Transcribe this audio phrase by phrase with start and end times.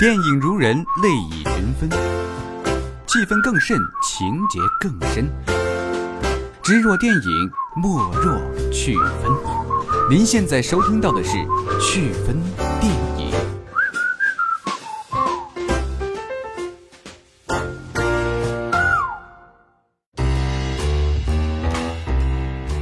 [0.00, 1.90] 电影如人，泪已人分，
[3.06, 5.30] 气氛更甚，情节更深。
[6.62, 8.40] 知若电影，莫若
[8.72, 9.30] 趣分。
[10.08, 11.32] 您现在收听到的是
[11.82, 12.34] 趣分
[12.80, 13.30] 电影。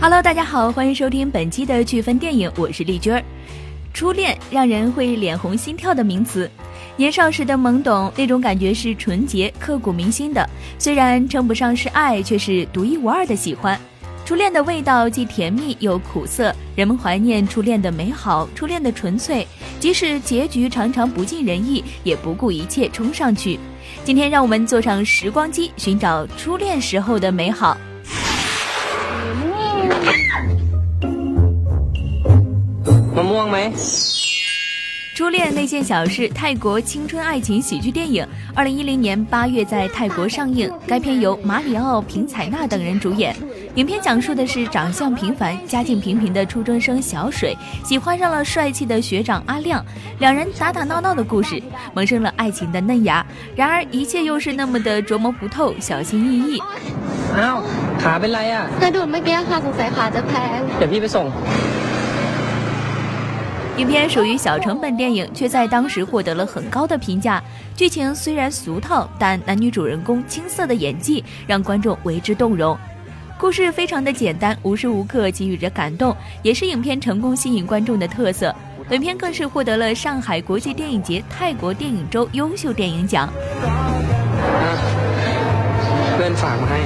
[0.00, 3.20] Hello，大家好，欢迎收听本期的趣分电影，我是丽君儿。
[3.92, 6.48] 初恋让人会脸红心跳的名词。
[7.00, 10.46] 年少时的懵懂，那种感觉是纯洁、刻骨铭心的。
[10.78, 13.80] 虽然称不上是爱，却是独一无二的喜欢。
[14.26, 19.46] 初恋的味道既甜蜜又苦涩，人们怀念初恋的美好，初恋的纯粹。
[19.78, 23.58] 即使结局常常不尽人意，也不顾一切冲上去。
[24.04, 27.78] 今天，让我们坐上时光机，寻找初恋时候的美好。
[33.14, 33.72] 么么没？
[35.15, 40.69] 初恋那件小事，泰国青春爱情喜剧电影，二零一零年八月在泰国上映。
[40.85, 43.33] 该片由马里奥·平采纳等人主演。
[43.75, 49.81] 影片讲述的是长相平凡、家境平平的初中生小水喜欢上了帅气的学长阿亮，
[50.19, 53.25] 两人打打闹闹的故事，萌生了爱情的嫩芽。
[53.55, 56.61] 然而一切又是那么的琢磨不透，小心翼翼。
[57.37, 57.57] อ้าว
[58.01, 61.25] ขาเป็นไรอ่ะกระดูดเมื่อกี้ค่ะสงสัยขาจะแพงเดี๋ยวพี่ไปส่ง
[63.79, 67.43] 影片属于小成本电影，却在当时获得了很高的评价。
[67.75, 72.77] 剧情虽然俗套，但男女主人公青涩的演技让观众为之动容。
[73.37, 78.55] 故事非常的简单，无时无刻给予着感动，也是影片成功吸引观众的特色。
[78.87, 83.27] 本片更是获得了上海国际电影节泰国电影周优秀电影奖。
[86.15, 86.79] เพื่อนฝากมาให้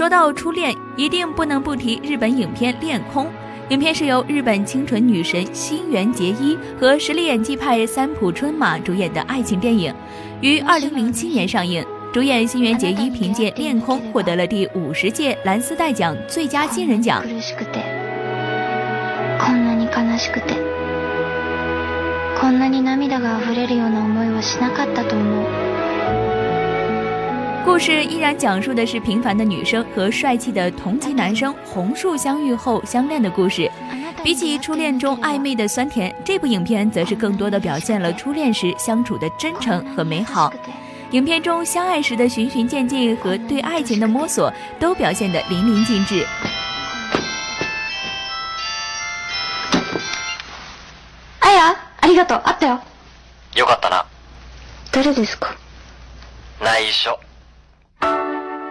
[0.00, 3.26] 说到初恋，一定不能不提日本影片《恋空》。
[3.68, 9.94] 影片是由日本清纯女神新垣结衣和实力演技派三浦春马主演的爱情电影，
[10.40, 11.84] 于二零零七年上映。
[12.14, 17.22] 主演新垣结衣凭借《恋空》获得了第五十届蓝丝带奖最佳新人奖。
[27.65, 33.69] 故事依然讲述的是平凡的女生和帅气的同级男生红树相遇后相恋的故事。
[34.23, 40.51] 比起初恋中暧昧的酸甜，这部影片则是更多的表现了初恋时相处的真诚和美好。
[41.11, 46.25] 影片中相爱时的循循渐进和对爱情的摸索，都表现得淋漓尽致。
[51.39, 52.41] 哎呀，ありがとう。
[52.43, 52.79] あったよ。
[53.53, 54.05] よかったな。
[54.91, 55.55] 誰ですか？
[56.59, 57.17] 内緒。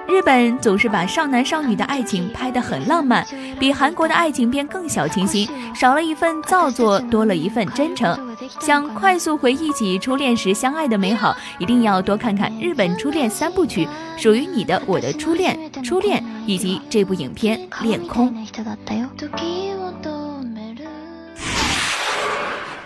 [0.09, 3.23] 日本总是把少男少女的爱情拍得很浪漫，
[3.59, 8.35] 比韩国的爱情片更小清新，少了一份造作，多了一份真诚。
[8.59, 13.87] 想快速回忆起初恋时相爱的美好，一定要多看看日本初恋三部曲，
[14.17, 18.33] 属于你的我的初恋、初恋以及这部影片《恋空》。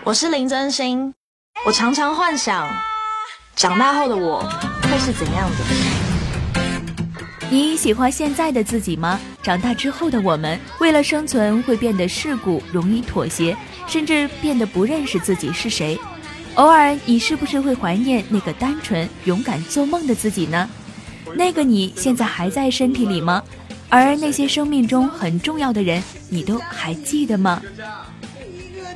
[0.04, 1.14] 我是林真心，
[1.64, 2.68] 我常常幻想，
[3.56, 4.40] 长大后的我
[4.82, 6.23] 会是怎样的。
[7.50, 9.20] 你喜欢现在的自己吗？
[9.42, 13.56] 长大之后的我们，为了生存会变得世故，容易妥协，
[13.86, 15.98] 甚至变得不认识自己是谁。
[16.54, 20.68] 偶尔，你是不是会怀念那个单纯、勇敢做梦的自己呢？
[21.34, 23.42] 那个你现在还在身体里吗？
[23.88, 27.60] 而那些生命中很重要的人，你都还记得吗？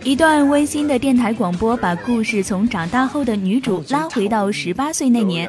[0.03, 5.48] 一段温馨的电台广播，把故事从长大后的女主拉回到十八岁那年。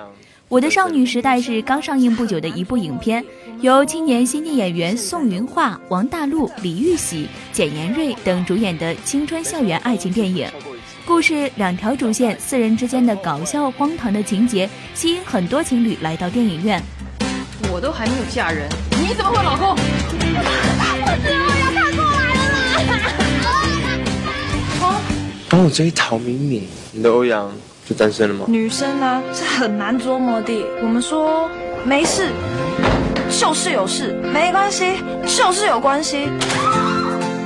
[0.49, 3.23] 我的少女时代是刚上映不久的一部影片，
[3.61, 10.49] 由青年新晋演员宋云桦、王大陆、李玉玺、简言瑞等主演的青春校园爱情电影。
[11.05, 16.81] 故事两条主线，四人之间的搞笑荒唐的情节，吸引很多情侣来到电影院。
[17.71, 19.75] 我都还没有嫁人，你怎么会老公？
[19.75, 19.77] 我
[21.23, 22.41] 之后要看过来了
[24.81, 24.99] 啦！
[25.47, 27.51] 帮我追陶明敏，你的欧阳。
[27.89, 28.45] 就单身了吗？
[28.47, 30.53] 女生呢是很难捉摸的。
[30.83, 31.49] 我们说
[31.83, 32.29] 没事，
[33.31, 36.29] 就是有事；没关系，就是有关系。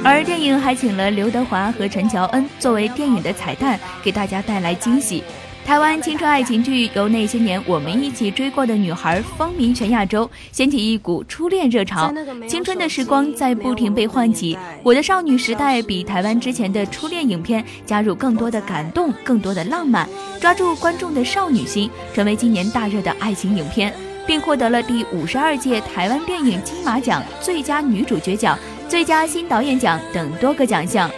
[0.03, 5.23] 而电影还请了刘德华和陈乔恩作为电影的彩蛋，给大家带来惊喜。
[5.65, 12.13] 台湾青春爱情剧由那些年我们一起追过的女孩风靡全亚洲，掀起一股初恋热潮。
[12.47, 20.07] 青春的时光在不停被唤起，我的少女时代比台湾之前的初恋影片加入更多的感动，更多的浪漫，
[20.39, 23.93] 抓住观众的少女心，成为今年大热的爱情影片，
[24.27, 31.09] 并获得了第五十二届台湾电影金马奖最佳女主角奖、最佳新导演奖等多个奖项。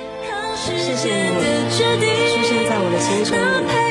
[0.55, 3.84] 谢谢你出现在我的心上。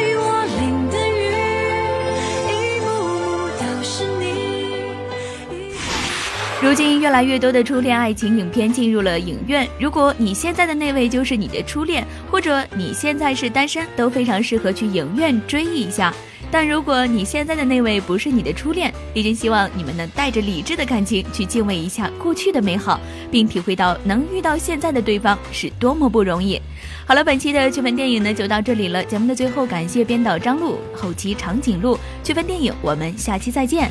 [6.64, 9.69] 如今，越来越多的初恋爱情影片进入了影院。
[9.78, 16.11] 如果你现在的那位就是你的初恋，或者你现在是单身，都非常适合去影院追忆一下。
[16.50, 22.99] 但如果你现在的那位不是你的初恋，丽真希望你们能带着理智的感情去敬畏一下过去的美好，
[23.31, 26.58] 并体会到能遇到现在的对方是多么不容易。
[27.05, 29.05] 好了，本期的趣闻电影呢就到这里了。
[29.05, 31.99] 节目的最后，感谢编导张璐，后期长颈鹿。
[32.22, 33.90] 趣闻电影，我们下期再见。